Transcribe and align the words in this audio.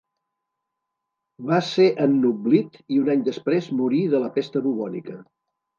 Va 1.51 1.59
ser 1.69 1.87
ennoblit 2.07 2.83
i 2.97 3.01
un 3.05 3.15
any 3.17 3.23
després 3.31 3.73
morí 3.83 4.05
de 4.17 4.27
la 4.27 4.37
pesta 4.41 4.67
bubònica. 4.69 5.23